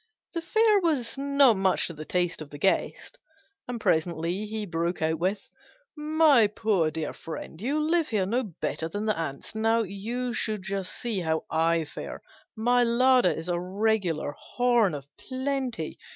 The 0.33 0.41
fare 0.41 0.79
was 0.79 1.15
not 1.15 1.57
much 1.57 1.85
to 1.85 1.93
the 1.93 2.05
taste 2.05 2.41
of 2.41 2.49
the 2.49 2.57
guest, 2.57 3.19
and 3.67 3.79
presently 3.79 4.47
he 4.47 4.65
broke 4.65 4.99
out 4.99 5.19
with 5.19 5.47
"My 5.95 6.47
poor 6.47 6.89
dear 6.89 7.13
friend, 7.13 7.61
you 7.61 7.77
live 7.79 8.07
here 8.07 8.25
no 8.25 8.41
better 8.41 8.89
than 8.89 9.05
the 9.05 9.15
ants. 9.15 9.53
Now, 9.53 9.83
you 9.83 10.33
should 10.33 10.63
just 10.63 10.91
see 10.91 11.19
how 11.19 11.45
I 11.51 11.85
fare! 11.85 12.23
My 12.55 12.83
larder 12.83 13.29
is 13.29 13.47
a 13.47 13.59
regular 13.59 14.31
horn 14.35 14.95
of 14.95 15.05
plenty. 15.17 15.99